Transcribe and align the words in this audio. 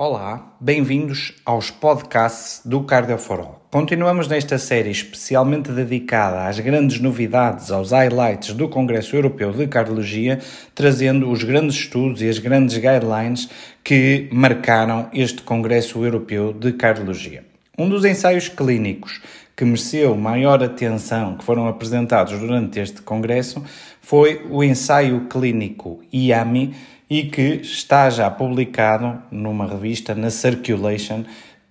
Olá, 0.00 0.56
bem-vindos 0.60 1.34
aos 1.44 1.72
podcasts 1.72 2.62
do 2.64 2.84
Cardio 2.84 3.18
for 3.18 3.40
All. 3.40 3.60
Continuamos 3.68 4.28
nesta 4.28 4.56
série 4.56 4.92
especialmente 4.92 5.72
dedicada 5.72 6.46
às 6.46 6.60
grandes 6.60 7.00
novidades, 7.00 7.72
aos 7.72 7.90
highlights 7.90 8.52
do 8.52 8.68
Congresso 8.68 9.16
Europeu 9.16 9.50
de 9.50 9.66
Cardiologia, 9.66 10.38
trazendo 10.72 11.28
os 11.28 11.42
grandes 11.42 11.74
estudos 11.74 12.22
e 12.22 12.28
as 12.28 12.38
grandes 12.38 12.76
guidelines 12.76 13.50
que 13.82 14.28
marcaram 14.30 15.10
este 15.12 15.42
Congresso 15.42 16.04
Europeu 16.04 16.52
de 16.52 16.74
Cardiologia. 16.74 17.44
Um 17.76 17.88
dos 17.88 18.04
ensaios 18.04 18.48
clínicos 18.48 19.20
que 19.56 19.64
mereceu 19.64 20.16
maior 20.16 20.62
atenção 20.62 21.36
que 21.36 21.44
foram 21.44 21.66
apresentados 21.66 22.38
durante 22.38 22.78
este 22.78 23.02
congresso 23.02 23.64
foi 24.00 24.46
o 24.48 24.62
ensaio 24.62 25.26
clínico 25.28 26.00
IAMI 26.12 26.76
e 27.08 27.24
que 27.24 27.60
está 27.62 28.10
já 28.10 28.30
publicado 28.30 29.22
numa 29.30 29.66
revista 29.66 30.14
na 30.14 30.30
Circulation 30.30 31.24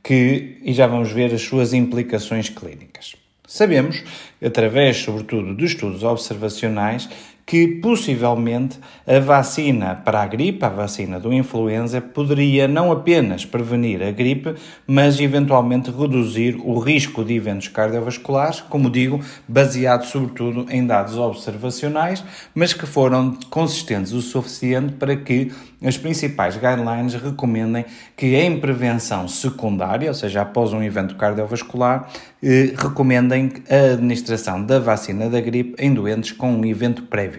que 0.04 0.58
e 0.64 0.74
já 0.74 0.88
vamos 0.88 1.12
ver 1.12 1.34
as 1.34 1.42
suas 1.42 1.74
implicações 1.74 2.50
clínicas. 2.50 3.16
Sabemos, 3.46 4.04
através 4.44 4.98
sobretudo 4.98 5.56
de 5.56 5.66
estudos 5.66 6.04
observacionais, 6.04 7.10
que 7.48 7.66
possivelmente 7.66 8.78
a 9.08 9.22
vacina 9.22 9.96
para 9.96 10.22
a 10.22 10.28
gripe, 10.28 10.66
a 10.66 10.70
vacina 10.70 11.18
do 11.18 11.32
influenza, 11.32 12.02
poderia 12.02 12.68
não 12.68 12.92
apenas 12.92 13.46
prevenir 13.46 14.04
a 14.04 14.12
gripe, 14.12 14.54
mas 14.86 15.18
eventualmente 15.18 15.90
reduzir 15.90 16.60
o 16.62 16.78
risco 16.78 17.24
de 17.24 17.36
eventos 17.36 17.70
cardiovasculares, 17.70 18.60
como 18.60 18.90
digo, 18.90 19.22
baseado 19.48 20.04
sobretudo 20.04 20.66
em 20.70 20.86
dados 20.86 21.16
observacionais, 21.16 22.22
mas 22.54 22.74
que 22.74 22.86
foram 22.86 23.38
consistentes 23.50 24.12
o 24.12 24.22
suficiente 24.22 24.92
para 24.96 25.16
que 25.16 25.50
as 25.84 25.98
principais 25.98 26.56
guidelines 26.56 27.14
recomendem 27.14 27.86
que 28.16 28.36
em 28.36 28.60
prevenção 28.60 29.28
secundária, 29.28 30.10
ou 30.10 30.14
seja, 30.14 30.42
após 30.42 30.74
um 30.74 30.82
evento 30.82 31.16
cardiovascular, 31.16 32.10
eh, 32.42 32.74
recomendem 32.76 33.54
a 33.70 33.94
administração 33.94 34.62
da 34.64 34.80
vacina 34.80 35.30
da 35.30 35.40
gripe 35.40 35.76
em 35.78 35.94
doentes 35.94 36.32
com 36.32 36.52
um 36.52 36.66
evento 36.66 37.04
prévio. 37.04 37.37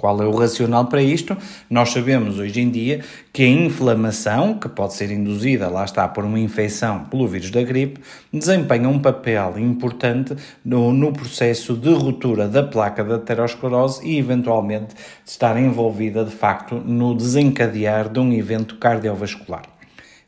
Qual 0.00 0.22
é 0.22 0.24
o 0.24 0.34
racional 0.34 0.86
para 0.86 1.02
isto? 1.02 1.36
Nós 1.68 1.90
sabemos 1.90 2.38
hoje 2.38 2.58
em 2.58 2.70
dia 2.70 3.04
que 3.30 3.42
a 3.42 3.46
inflamação, 3.46 4.54
que 4.54 4.66
pode 4.66 4.94
ser 4.94 5.10
induzida, 5.10 5.68
lá 5.68 5.84
está, 5.84 6.08
por 6.08 6.24
uma 6.24 6.40
infecção 6.40 7.04
pelo 7.04 7.28
vírus 7.28 7.50
da 7.50 7.62
gripe, 7.62 8.00
desempenha 8.32 8.88
um 8.88 8.98
papel 8.98 9.58
importante 9.58 10.34
no, 10.64 10.90
no 10.90 11.12
processo 11.12 11.76
de 11.76 11.92
ruptura 11.92 12.48
da 12.48 12.62
placa 12.62 13.04
da 13.04 13.16
aterosclerose 13.16 14.00
e, 14.08 14.16
eventualmente, 14.16 14.94
estar 15.22 15.60
envolvida, 15.60 16.24
de 16.24 16.34
facto, 16.34 16.76
no 16.76 17.14
desencadear 17.14 18.08
de 18.08 18.20
um 18.20 18.32
evento 18.32 18.76
cardiovascular. 18.76 19.64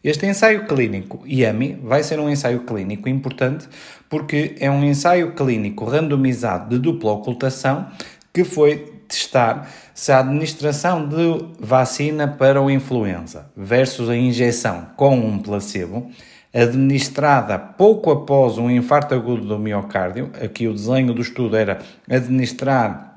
Este 0.04 0.26
ensaio 0.26 0.66
clínico 0.66 1.22
IAMI 1.26 1.78
vai 1.82 2.02
ser 2.02 2.20
um 2.20 2.28
ensaio 2.28 2.64
clínico 2.64 3.08
importante 3.08 3.66
porque 4.10 4.54
é 4.60 4.70
um 4.70 4.84
ensaio 4.84 5.32
clínico 5.32 5.86
randomizado 5.86 6.68
de 6.68 6.78
dupla 6.78 7.12
ocultação 7.12 7.86
que 8.34 8.44
foi 8.44 8.91
testar 9.12 9.70
se 9.94 10.10
a 10.10 10.20
administração 10.20 11.06
de 11.06 11.44
vacina 11.60 12.26
para 12.26 12.60
o 12.60 12.70
influenza 12.70 13.46
versus 13.56 14.08
a 14.08 14.16
injeção 14.16 14.86
com 14.96 15.14
um 15.14 15.38
placebo 15.38 16.10
administrada 16.52 17.58
pouco 17.58 18.10
após 18.10 18.58
um 18.58 18.70
infarto 18.70 19.14
agudo 19.14 19.46
do 19.46 19.58
miocárdio, 19.58 20.30
aqui 20.42 20.68
o 20.68 20.74
desenho 20.74 21.14
do 21.14 21.22
estudo 21.22 21.56
era 21.56 21.78
administrar 22.10 23.12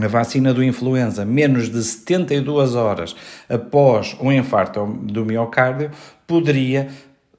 a 0.00 0.08
vacina 0.08 0.54
do 0.54 0.64
influenza 0.64 1.24
menos 1.24 1.70
de 1.70 1.82
72 1.82 2.74
horas 2.74 3.14
após 3.48 4.16
um 4.20 4.32
infarto 4.32 4.86
do 4.86 5.24
miocárdio, 5.24 5.90
poderia 6.26 6.88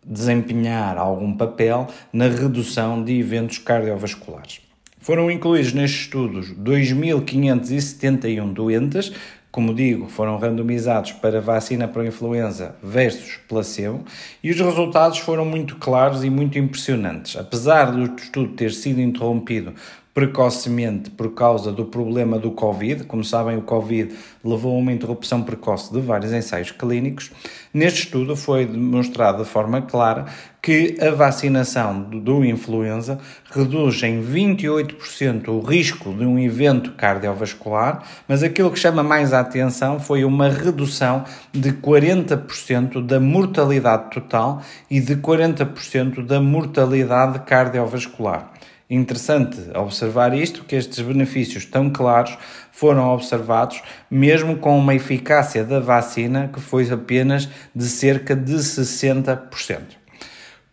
desempenhar 0.05 0.97
algum 0.97 1.35
papel 1.35 1.87
na 2.11 2.27
redução 2.27 3.03
de 3.03 3.19
eventos 3.19 3.57
cardiovasculares. 3.57 4.61
Foram 5.03 5.29
incluídos 5.29 5.73
nestes 5.73 6.03
estudos 6.03 6.53
2.571 6.53 8.53
doentes, 8.53 9.11
como 9.51 9.73
digo, 9.73 10.07
foram 10.07 10.37
randomizados 10.37 11.11
para 11.11 11.41
vacina 11.41 11.89
para 11.89 12.07
influenza 12.07 12.77
versus 12.81 13.37
placebo, 13.49 14.05
e 14.41 14.49
os 14.49 14.57
resultados 14.57 15.19
foram 15.19 15.43
muito 15.43 15.75
claros 15.75 16.23
e 16.23 16.29
muito 16.29 16.57
impressionantes. 16.57 17.35
Apesar 17.35 17.91
do 17.91 18.15
estudo 18.15 18.53
ter 18.53 18.71
sido 18.71 19.01
interrompido 19.01 19.73
precocemente 20.13 21.09
por 21.09 21.33
causa 21.33 21.71
do 21.71 21.85
problema 21.85 22.37
do 22.37 22.51
Covid. 22.51 23.05
Como 23.05 23.23
sabem, 23.23 23.57
o 23.57 23.63
Covid 23.63 24.15
levou 24.43 24.75
a 24.75 24.79
uma 24.79 24.93
interrupção 24.93 25.41
precoce 25.41 25.91
de 25.91 25.99
vários 25.99 26.31
ensaios 26.31 26.71
clínicos. 26.71 27.31
Neste 27.73 28.03
estudo 28.03 28.35
foi 28.35 28.65
demonstrado 28.65 29.43
de 29.43 29.49
forma 29.49 29.81
clara 29.81 30.25
que 30.63 30.95
a 31.01 31.11
vacinação 31.11 32.03
do 32.03 32.45
influenza 32.45 33.19
reduz 33.51 34.01
em 34.01 34.23
28% 34.23 35.49
o 35.49 35.59
risco 35.59 36.13
de 36.13 36.23
um 36.23 36.39
evento 36.39 36.93
cardiovascular, 36.93 38.01
mas 38.29 38.43
aquilo 38.43 38.71
que 38.71 38.79
chama 38.79 39.03
mais 39.03 39.33
a 39.33 39.41
atenção 39.41 39.99
foi 39.99 40.23
uma 40.23 40.47
redução 40.47 41.25
de 41.51 41.73
40% 41.73 43.05
da 43.05 43.19
mortalidade 43.19 44.09
total 44.09 44.61
e 44.89 45.01
de 45.01 45.17
40% 45.17 46.25
da 46.25 46.39
mortalidade 46.39 47.39
cardiovascular. 47.39 48.53
Interessante 48.89 49.59
observar 49.75 50.33
isto, 50.33 50.63
que 50.63 50.77
estes 50.77 51.01
benefícios 51.01 51.65
tão 51.65 51.89
claros 51.89 52.37
foram 52.71 53.09
observados 53.09 53.81
mesmo 54.09 54.55
com 54.55 54.77
uma 54.79 54.95
eficácia 54.95 55.65
da 55.65 55.81
vacina 55.81 56.49
que 56.53 56.61
foi 56.61 56.89
apenas 56.89 57.49
de 57.75 57.85
cerca 57.85 58.33
de 58.33 58.53
60%. 58.53 60.02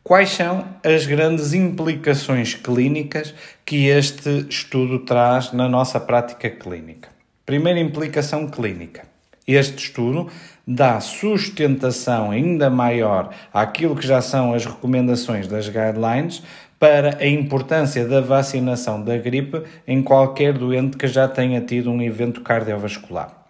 Quais 0.03 0.31
são 0.31 0.65
as 0.83 1.05
grandes 1.05 1.53
implicações 1.53 2.55
clínicas 2.55 3.35
que 3.67 3.87
este 3.87 4.47
estudo 4.49 5.01
traz 5.01 5.53
na 5.53 5.69
nossa 5.69 6.01
prática 6.01 6.49
clínica? 6.49 7.11
Primeira 7.45 7.79
implicação 7.79 8.49
clínica. 8.49 9.03
Este 9.47 9.77
estudo 9.77 10.29
dá 10.67 10.99
sustentação 11.01 12.31
ainda 12.31 12.71
maior 12.71 13.31
àquilo 13.53 13.95
que 13.95 14.07
já 14.07 14.23
são 14.23 14.55
as 14.55 14.65
recomendações 14.65 15.47
das 15.47 15.69
guidelines 15.69 16.43
para 16.79 17.19
a 17.19 17.27
importância 17.27 18.09
da 18.09 18.23
vacinação 18.23 19.03
da 19.03 19.19
gripe 19.19 19.63
em 19.87 20.03
qualquer 20.03 20.55
doente 20.55 20.97
que 20.97 21.07
já 21.07 21.29
tenha 21.29 21.61
tido 21.61 21.91
um 21.91 22.01
evento 22.01 22.41
cardiovascular. 22.41 23.41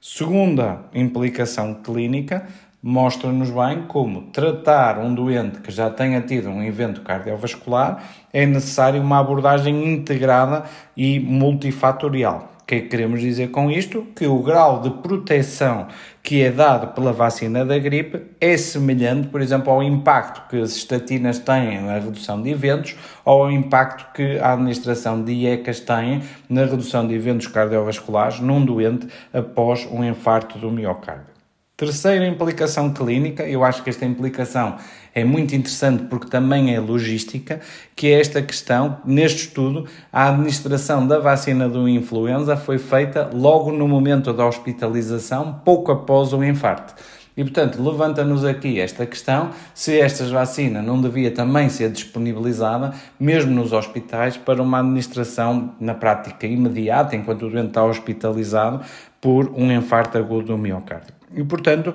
Segunda 0.00 0.78
implicação 0.94 1.74
clínica, 1.74 2.46
mostra-nos 2.82 3.50
bem 3.50 3.82
como 3.88 4.22
tratar 4.30 4.98
um 4.98 5.14
doente 5.14 5.60
que 5.60 5.70
já 5.70 5.90
tenha 5.90 6.20
tido 6.20 6.48
um 6.48 6.62
evento 6.62 7.02
cardiovascular 7.02 8.02
é 8.32 8.46
necessário 8.46 9.00
uma 9.00 9.18
abordagem 9.18 9.92
integrada 9.92 10.64
e 10.96 11.18
multifatorial 11.18 12.58
que 12.68 12.74
é 12.74 12.80
que 12.82 12.88
queremos 12.88 13.22
dizer 13.22 13.50
com 13.50 13.70
isto? 13.70 14.06
Que 14.14 14.26
o 14.26 14.42
grau 14.42 14.82
de 14.82 14.90
proteção 14.90 15.88
que 16.22 16.42
é 16.42 16.50
dado 16.50 16.88
pela 16.88 17.14
vacina 17.14 17.64
da 17.64 17.78
gripe 17.78 18.26
é 18.38 18.58
semelhante, 18.58 19.28
por 19.28 19.40
exemplo, 19.40 19.72
ao 19.72 19.82
impacto 19.82 20.46
que 20.50 20.60
as 20.60 20.76
estatinas 20.76 21.38
têm 21.38 21.80
na 21.80 21.94
redução 21.94 22.42
de 22.42 22.50
eventos 22.50 22.94
ou 23.24 23.44
ao 23.44 23.50
impacto 23.50 24.12
que 24.12 24.38
a 24.38 24.52
administração 24.52 25.24
de 25.24 25.32
IECAS 25.32 25.80
tem 25.80 26.22
na 26.46 26.66
redução 26.66 27.08
de 27.08 27.14
eventos 27.14 27.46
cardiovasculares 27.46 28.38
num 28.40 28.62
doente 28.62 29.08
após 29.32 29.88
um 29.90 30.04
infarto 30.04 30.58
do 30.58 30.70
miocárdio. 30.70 31.37
Terceira 31.78 32.26
implicação 32.26 32.92
clínica, 32.92 33.44
eu 33.44 33.62
acho 33.62 33.84
que 33.84 33.88
esta 33.88 34.04
implicação 34.04 34.78
é 35.14 35.22
muito 35.22 35.54
interessante 35.54 36.06
porque 36.06 36.26
também 36.26 36.74
é 36.74 36.80
logística, 36.80 37.60
que 37.94 38.08
é 38.08 38.18
esta 38.18 38.42
questão, 38.42 38.98
neste 39.04 39.42
estudo, 39.42 39.86
a 40.12 40.28
administração 40.28 41.06
da 41.06 41.20
vacina 41.20 41.68
do 41.68 41.88
influenza 41.88 42.56
foi 42.56 42.78
feita 42.78 43.30
logo 43.32 43.70
no 43.70 43.86
momento 43.86 44.32
da 44.32 44.44
hospitalização, 44.44 45.62
pouco 45.64 45.92
após 45.92 46.32
o 46.32 46.42
infarto. 46.42 46.96
E, 47.38 47.44
portanto, 47.44 47.80
levanta-nos 47.80 48.44
aqui 48.44 48.80
esta 48.80 49.06
questão 49.06 49.52
se 49.72 49.96
esta 50.00 50.24
vacina 50.26 50.82
não 50.82 51.00
devia 51.00 51.30
também 51.30 51.68
ser 51.68 51.88
disponibilizada, 51.88 52.92
mesmo 53.18 53.52
nos 53.52 53.72
hospitais, 53.72 54.36
para 54.36 54.60
uma 54.60 54.80
administração 54.80 55.72
na 55.78 55.94
prática 55.94 56.48
imediata, 56.48 57.14
enquanto 57.14 57.46
o 57.46 57.48
doente 57.48 57.68
está 57.68 57.84
hospitalizado, 57.84 58.84
por 59.20 59.52
um 59.54 59.70
infarto 59.70 60.18
agudo 60.18 60.48
do 60.48 60.58
miocárdio. 60.58 61.14
E, 61.32 61.44
portanto, 61.44 61.94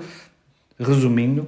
resumindo, 0.80 1.46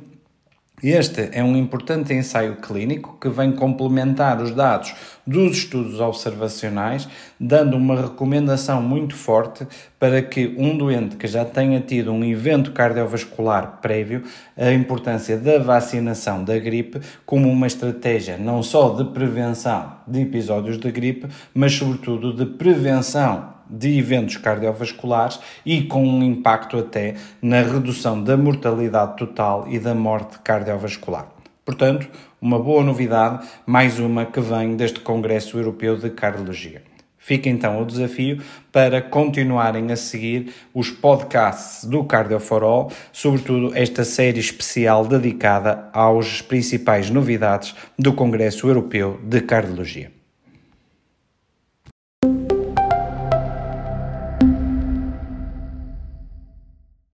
este 0.83 1.29
é 1.31 1.41
um 1.41 1.55
importante 1.55 2.13
ensaio 2.13 2.57
clínico 2.57 3.17
que 3.19 3.29
vem 3.29 3.53
complementar 3.53 4.41
os 4.41 4.51
dados 4.51 4.93
dos 5.25 5.57
estudos 5.57 6.01
observacionais, 6.01 7.07
dando 7.39 7.77
uma 7.77 7.99
recomendação 7.99 8.81
muito 8.81 9.15
forte 9.15 9.65
para 9.97 10.21
que 10.21 10.53
um 10.57 10.77
doente 10.77 11.15
que 11.15 11.27
já 11.27 11.45
tenha 11.45 11.79
tido 11.79 12.11
um 12.11 12.25
evento 12.25 12.73
cardiovascular 12.73 13.79
prévio, 13.81 14.23
a 14.57 14.71
importância 14.73 15.37
da 15.37 15.59
vacinação 15.59 16.43
da 16.43 16.59
gripe 16.59 16.99
como 17.25 17.49
uma 17.49 17.67
estratégia 17.67 18.37
não 18.37 18.61
só 18.61 18.89
de 18.89 19.05
prevenção 19.05 19.93
de 20.05 20.21
episódios 20.21 20.77
de 20.77 20.91
gripe, 20.91 21.27
mas 21.53 21.73
sobretudo 21.73 22.33
de 22.33 22.45
prevenção 22.57 23.54
de 23.69 23.97
eventos 23.97 24.37
cardiovasculares 24.37 25.39
e 25.65 25.83
com 25.83 26.07
um 26.07 26.23
impacto 26.23 26.77
até 26.77 27.15
na 27.41 27.61
redução 27.61 28.23
da 28.23 28.37
mortalidade 28.37 29.17
total 29.17 29.65
e 29.69 29.79
da 29.79 29.93
morte 29.93 30.39
cardiovascular. 30.39 31.27
Portanto, 31.63 32.07
uma 32.39 32.59
boa 32.59 32.83
novidade, 32.83 33.47
mais 33.65 33.99
uma 33.99 34.25
que 34.25 34.39
vem 34.39 34.75
deste 34.75 34.99
Congresso 34.99 35.57
Europeu 35.57 35.97
de 35.97 36.11
Cardiologia. 36.11 36.83
Fica 37.25 37.49
então 37.49 37.81
o 37.81 37.85
desafio 37.87 38.39
para 38.71 39.01
continuarem 39.01 39.91
a 39.91 39.95
seguir 39.95 40.53
os 40.71 40.91
podcasts 40.91 41.83
do 41.83 42.03
Cardio 42.03 42.39
for 42.39 42.61
All, 42.61 42.91
sobretudo 43.11 43.75
esta 43.75 44.05
série 44.05 44.39
especial 44.39 45.07
dedicada 45.07 45.89
às 45.91 46.43
principais 46.43 47.09
novidades 47.09 47.75
do 47.97 48.13
Congresso 48.13 48.67
Europeu 48.67 49.19
de 49.23 49.41
Cardiologia. 49.41 50.11